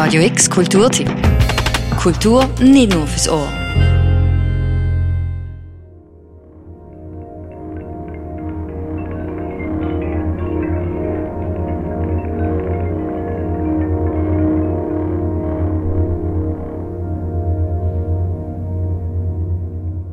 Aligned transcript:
Radio 0.00 0.22
X 0.22 0.48
Kulturtipp. 0.48 1.10
Kultur 2.00 2.48
nicht 2.60 2.94
nur 2.94 3.04
fürs 3.04 3.28
Ohr. 3.28 3.48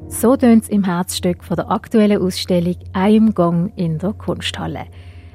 So 0.08 0.36
tönt 0.36 0.64
es 0.64 0.70
im 0.70 0.84
Herzstück 0.84 1.44
von 1.44 1.58
der 1.58 1.70
aktuellen 1.70 2.24
Ausstellung 2.24 2.78
«Ein 2.94 3.36
Gang» 3.36 3.72
in 3.76 4.00
der 4.00 4.14
Kunsthalle. 4.14 4.88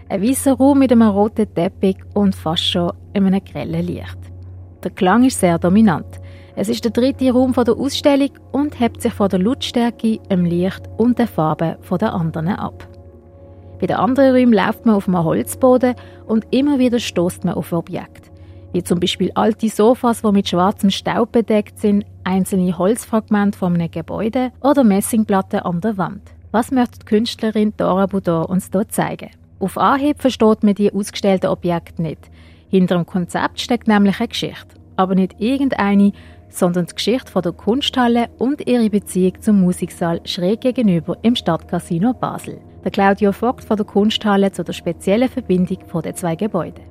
Ein 0.09 0.23
weißer 0.25 0.55
Raum 0.55 0.81
mit 0.81 0.91
einem 0.91 1.09
roten 1.09 1.55
Teppich 1.55 1.99
und 2.15 2.35
fast 2.35 2.65
schon 2.65 2.93
einem 3.15 3.45
grellen 3.45 3.87
Licht. 3.87 4.30
Der 4.83 4.91
Klang 4.91 5.25
ist 5.25 5.41
sehr 5.41 5.59
dominant. 5.59 6.21
Es 6.57 6.69
ist 6.69 6.85
der 6.85 6.91
dritte 6.91 7.31
Raum 7.33 7.53
der 7.53 7.77
Ausstellung 7.77 8.31
und 8.53 8.81
hebt 8.81 9.03
sich 9.03 9.13
von 9.13 9.29
der 9.29 9.39
Lautstärke, 9.39 10.19
dem 10.31 10.45
Licht 10.45 10.83
und 10.97 11.19
den 11.19 11.27
Farben 11.27 11.77
der 12.01 12.15
anderen 12.15 12.49
ab. 12.49 12.87
Bei 13.79 13.87
den 13.87 13.97
anderen 13.97 14.35
Räumen 14.35 14.53
läuft 14.53 14.85
man 14.85 14.95
auf 14.95 15.09
einem 15.09 15.25
Holzboden 15.25 15.95
und 16.27 16.47
immer 16.51 16.79
wieder 16.79 16.99
stoßt 16.99 17.45
man 17.45 17.55
auf 17.55 17.73
Objekte. 17.73 18.31
Wie 18.73 18.83
zum 18.83 19.01
Beispiel 19.01 19.33
alte 19.35 19.69
Sofas, 19.69 20.23
die 20.23 20.33
mit 20.33 20.49
schwarzem 20.49 20.91
Staub 20.91 21.33
bedeckt 21.33 21.79
sind, 21.79 22.05
einzelne 22.25 22.77
Holzfragmente 22.77 23.59
von 23.59 23.75
einem 23.75 23.91
Gebäude 23.91 24.53
oder 24.63 24.85
Messingplatten 24.85 25.61
an 25.61 25.81
der 25.81 25.99
Wand. 25.99 26.23
Was 26.53 26.71
möchte 26.71 27.01
die 27.01 27.07
Künstlerin 27.07 27.73
Dora 27.77 28.07
Budor 28.07 28.49
uns 28.49 28.71
hier 28.73 28.89
zeigen? 28.89 29.31
Auf 29.59 29.77
Anhieb 29.77 30.21
versteht 30.21 30.63
man 30.63 30.75
die 30.75 30.93
ausgestellten 30.93 31.51
Objekte 31.51 32.01
nicht. 32.03 32.31
Hinter 32.71 32.95
dem 32.95 33.07
Konzept 33.07 33.61
steckt 33.61 33.89
nämlich 33.89 34.21
eine 34.21 34.29
Geschichte. 34.29 34.77
Aber 34.95 35.17
nicht 35.17 35.35
irgendeine, 35.39 36.13
sondern 36.49 36.87
die 36.87 36.95
Geschichte 36.95 37.31
von 37.31 37.43
der 37.43 37.53
Kunsthalle 37.53 38.29
und 38.39 38.67
ihre 38.67 38.89
Beziehung 38.89 39.41
zum 39.41 39.61
Musiksaal 39.61 40.21
schräg 40.25 40.61
gegenüber 40.61 41.19
im 41.23 41.35
Stadtcasino 41.35 42.15
Basel. 42.15 42.61
Der 42.85 42.93
Claudio 42.93 43.33
Vogt 43.33 43.65
von 43.65 43.77
der 43.77 43.87
Kunsthalle 43.87 44.53
zu 44.53 44.63
der 44.63 44.73
speziellen 44.73 45.29
Verbindung 45.29 45.79
den 46.03 46.15
zwei 46.15 46.37
Gebäuden. 46.37 46.90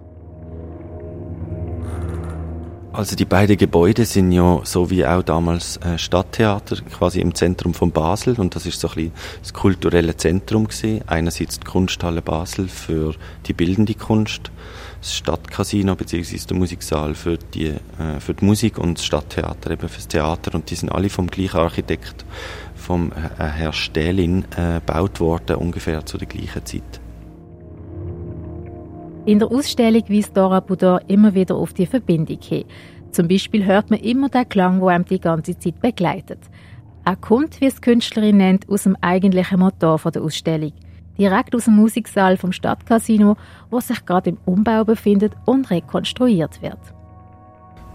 Also 2.92 3.16
die 3.16 3.26
beiden 3.26 3.56
Gebäude 3.56 4.04
sind 4.06 4.32
ja 4.32 4.62
so 4.64 4.90
wie 4.90 5.06
auch 5.06 5.22
damals 5.22 5.78
äh, 5.78 6.00
Stadttheater 6.00 6.78
quasi 6.82 7.22
im 7.22 7.36
Zentrum 7.36 7.76
von 7.76 7.92
Basel 7.92 8.40
und 8.40 8.56
das 8.56 8.66
ist 8.66 8.80
so 8.80 8.90
ein 8.90 8.95
bisschen 8.95 9.12
das 9.42 9.54
kulturelle 9.54 10.18
Zentrum 10.18 10.68
gewesen. 10.68 11.02
Einerseits 11.06 11.60
die 11.60 11.67
Kunsthalle 11.67 12.23
Basel 12.23 12.67
für 12.67 13.14
die 13.45 13.54
bildende 13.54 13.94
Kunst, 13.94 14.52
das 15.02 15.16
Stadtcasino 15.16 15.95
bzw. 15.95 16.40
der 16.50 16.58
Musiksaal 16.58 17.14
für 17.14 17.38
die, 17.38 17.67
äh, 17.67 18.20
für 18.20 18.34
die 18.34 18.44
Musik 18.44 18.80
und 18.80 18.98
das 18.98 19.06
Stadttheater 19.06 19.70
eben 19.70 19.88
fürs 19.88 20.08
Theater 20.08 20.56
und 20.56 20.72
die 20.72 20.76
sind 20.76 20.90
alle 20.90 21.10
vom 21.10 21.28
gleichen 21.28 21.58
Architekt, 21.58 22.26
vom 22.76 23.12
äh, 23.12 23.44
Herr 23.44 23.72
Stählin, 23.72 24.45
äh, 24.58 24.82
gebaut 24.86 25.20
worden 25.20 25.58
ungefähr 25.58 26.08
zu 26.08 26.17
der 26.17 26.28
gleichen 26.28 26.66
Zeit. 26.66 27.00
In 29.25 29.39
der 29.39 29.52
Ausstellung 29.52 30.03
weist 30.09 30.36
Dora 30.36 30.59
Budor 30.59 31.02
immer 31.08 31.34
wieder 31.34 31.56
auf 31.56 31.73
die 31.73 31.86
Verbindung 31.86 32.39
hin. 32.42 32.66
Zum 33.12 33.28
Beispiel 33.28 33.66
hört 33.66 33.89
man 33.89 34.00
immer 34.00 34.30
den 34.30 34.48
Klang, 34.48 34.80
der 34.80 34.89
einem 34.89 35.06
die 35.06 35.20
ganze 35.20 35.58
Zeit 35.58 35.81
begleitet. 35.81 36.39
Er 37.06 37.16
kommt, 37.16 37.59
wie 37.59 37.66
es 37.66 37.76
die 37.76 37.81
Künstlerin 37.81 38.38
nennt, 38.38 38.70
aus 38.70 38.84
dem 38.84 38.95
eigentlichen 39.02 39.59
Motor 39.59 40.00
der 40.11 40.22
Ausstellung. 40.22 40.73
Direkt 41.17 41.53
aus 41.53 41.66
dem 41.66 41.76
Musiksaal 41.76 42.38
vom 42.38 42.52
Stadtcasino, 42.53 43.36
wo 43.70 43.80
sich 43.81 44.06
gerade 44.06 44.30
im 44.30 44.38
Umbau 44.45 44.86
befindet 44.86 45.33
und 45.45 45.70
rekonstruiert 45.70 46.61
wird. 46.61 46.80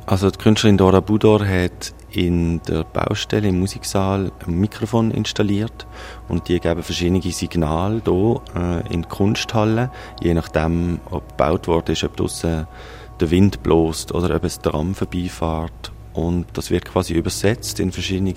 Also 0.06 0.30
die 0.30 0.38
Künstlerin 0.38 0.76
Dora 0.76 1.00
Budor 1.00 1.46
hat 1.46 1.94
in 2.10 2.60
der 2.68 2.84
Baustelle 2.84 3.48
im 3.48 3.58
Musiksaal 3.58 4.30
ein 4.46 4.60
Mikrofon 4.60 5.10
installiert 5.10 5.86
und 6.28 6.48
die 6.48 6.60
geben 6.60 6.82
verschiedene 6.82 7.22
Signale 7.22 8.02
hier 8.04 8.42
äh, 8.54 8.92
in 8.92 9.02
die 9.02 9.08
Kunsthalle, 9.08 9.90
je 10.22 10.34
nachdem, 10.34 11.00
ob 11.10 11.30
gebaut 11.30 11.68
worden 11.68 11.92
ist, 11.92 12.04
ob 12.04 12.18
draussen 12.18 12.66
der 13.18 13.30
Wind 13.30 13.62
bläst 13.62 14.12
oder 14.12 14.36
ob 14.36 14.44
es 14.44 14.60
Tram 14.60 14.94
vorbeifährt. 14.94 15.92
Und 16.12 16.46
das 16.52 16.70
wird 16.70 16.84
quasi 16.84 17.14
übersetzt 17.14 17.80
in 17.80 17.90
verschiedene 17.90 18.34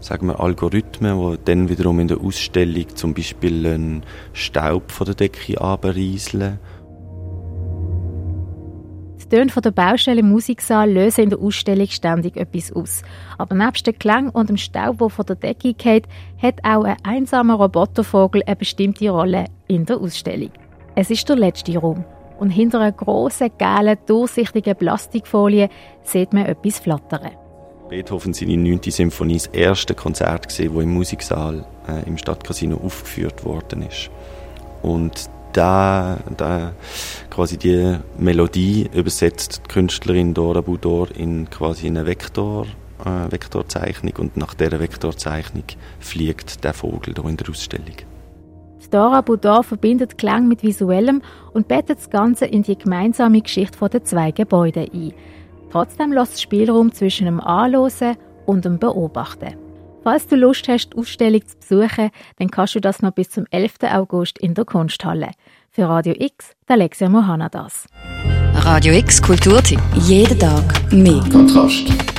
sagen 0.00 0.28
wir, 0.28 0.38
Algorithmen, 0.38 1.32
die 1.32 1.44
dann 1.44 1.68
wiederum 1.68 1.98
in 1.98 2.08
der 2.08 2.20
Ausstellung 2.20 2.94
zum 2.94 3.14
Beispiel 3.14 3.66
einen 3.66 4.02
Staub 4.32 4.92
von 4.92 5.06
der 5.06 5.14
Decke 5.16 5.60
abrieseln 5.60 6.60
die 9.24 9.36
Töne 9.36 9.50
von 9.50 9.62
der 9.62 9.70
Baustelle 9.70 10.20
im 10.20 10.30
Musiksaal 10.30 10.90
lösen 10.90 11.24
in 11.24 11.30
der 11.30 11.38
Ausstellung 11.38 11.88
ständig 11.88 12.36
etwas 12.36 12.72
aus. 12.72 13.02
Aber 13.38 13.54
nebst 13.54 13.86
dem 13.86 13.98
Klang 13.98 14.30
und 14.30 14.48
dem 14.48 14.56
Staub, 14.56 14.98
der 14.98 15.08
von 15.08 15.26
der 15.26 15.36
Decke 15.36 15.74
geht, 15.74 16.06
hat 16.40 16.60
auch 16.62 16.84
ein 16.84 16.96
einsamer 17.02 17.54
Robotervogel 17.54 18.42
eine 18.46 18.56
bestimmte 18.56 19.08
Rolle 19.10 19.46
in 19.66 19.86
der 19.86 19.98
Ausstellung. 19.98 20.50
Es 20.94 21.10
ist 21.10 21.28
der 21.28 21.36
letzte 21.36 21.76
Raum. 21.78 22.04
Und 22.38 22.50
hinter 22.50 22.80
einer 22.80 22.92
grossen, 22.92 23.50
gelben, 23.58 23.98
durchsichtigen 24.06 24.76
Plastikfolie 24.76 25.68
sieht 26.02 26.32
man 26.32 26.46
etwas 26.46 26.78
flattern. 26.78 27.30
Beethoven 27.88 28.32
seine 28.32 28.56
9. 28.56 28.80
Symphonie 28.88 29.34
das 29.34 29.46
erste 29.46 29.94
Konzert 29.94 30.48
gesehen, 30.48 30.74
wo 30.74 30.80
im 30.80 30.92
Musiksaal 30.92 31.64
äh, 31.86 32.08
im 32.08 32.18
Stadtcasino 32.18 32.76
aufgeführt 32.76 33.44
worden 33.44 33.82
ist. 33.82 34.10
Und 34.82 35.30
da, 35.56 36.18
da 36.36 36.72
quasi 37.30 37.56
die 37.56 37.96
Melodie 38.18 38.88
übersetzt 38.92 39.62
die 39.64 39.72
Künstlerin 39.72 40.34
Dora 40.34 40.60
Budor 40.60 41.08
in 41.16 41.48
quasi 41.48 41.86
eine 41.86 42.06
Vektor, 42.06 42.66
äh, 43.04 43.32
Vektorzeichnung 43.32 44.14
und 44.18 44.36
nach 44.36 44.54
dieser 44.54 44.80
Vektorzeichnung 44.80 45.64
fliegt 46.00 46.62
der 46.64 46.74
Vogel 46.74 47.14
hier 47.14 47.24
in 47.24 47.36
der 47.36 47.48
Ausstellung. 47.48 47.96
Dora 48.90 49.22
Budor 49.22 49.64
verbindet 49.64 50.18
Klang 50.18 50.46
mit 50.46 50.62
Visuellem 50.62 51.20
und 51.52 51.66
bettet 51.66 51.98
das 51.98 52.10
Ganze 52.10 52.44
in 52.44 52.62
die 52.62 52.78
gemeinsame 52.78 53.40
Geschichte 53.40 53.88
der 53.88 54.04
zwei 54.04 54.30
Gebäude 54.30 54.88
ein. 54.92 55.12
Trotzdem 55.72 56.12
lässt 56.12 56.40
Spielraum 56.40 56.92
zwischen 56.92 57.24
dem 57.24 57.40
Anlosen 57.40 58.16
und 58.46 58.64
dem 58.64 58.78
Beobachten. 58.78 59.63
Falls 60.04 60.26
du 60.26 60.36
Lust 60.36 60.68
hast, 60.68 60.90
die 60.90 60.98
Ausstellung 60.98 61.40
zu 61.46 61.56
besuchen, 61.56 62.10
dann 62.38 62.50
kannst 62.50 62.74
du 62.74 62.80
das 62.80 63.00
noch 63.00 63.12
bis 63.12 63.30
zum 63.30 63.46
11. 63.50 63.76
August 63.90 64.38
in 64.38 64.52
der 64.52 64.66
Kunsthalle. 64.66 65.30
Für 65.70 65.88
Radio 65.88 66.14
X, 66.18 66.50
der 66.68 66.74
Alexia 66.74 67.08
Mohanadas. 67.08 67.88
Radio 68.52 68.92
X 68.92 69.22
Kulturtipp. 69.22 69.80
Jeden 69.94 70.38
Tag 70.38 70.92
mehr. 70.92 71.24
Kontrast. 71.32 72.13